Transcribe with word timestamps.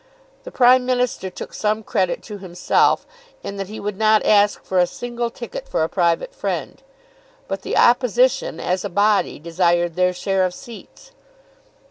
The 0.45 0.51
Prime 0.51 0.83
Minister 0.83 1.29
took 1.29 1.53
some 1.53 1.83
credit 1.83 2.23
to 2.23 2.39
himself 2.39 3.05
in 3.43 3.57
that 3.57 3.67
he 3.67 3.79
would 3.79 3.97
not 3.99 4.25
ask 4.25 4.63
for 4.63 4.79
a 4.79 4.87
single 4.87 5.29
ticket 5.29 5.69
for 5.69 5.83
a 5.83 5.89
private 5.89 6.33
friend. 6.33 6.81
But 7.47 7.61
the 7.61 7.77
Opposition 7.77 8.59
as 8.59 8.83
a 8.83 8.89
body 8.89 9.37
desired 9.37 9.95
their 9.95 10.11
share 10.13 10.43
of 10.43 10.55
seats. 10.55 11.11